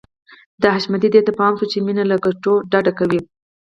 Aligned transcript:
د 0.61 0.63
حشمتي 0.75 1.09
دې 1.13 1.21
ته 1.27 1.31
پام 1.39 1.53
شو 1.59 1.65
چې 1.71 1.77
مينه 1.85 2.03
له 2.11 2.17
کتو 2.23 2.53
ډډه 2.71 2.91
کوي. 2.99 3.19